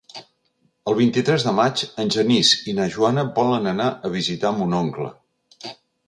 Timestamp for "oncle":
4.79-5.11